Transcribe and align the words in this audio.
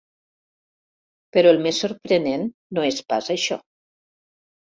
Però 1.37 1.51
el 1.55 1.61
més 1.65 1.81
sorprenent 1.83 2.47
no 2.79 2.87
és 2.89 2.99
pas 3.15 3.31
això. 3.37 3.61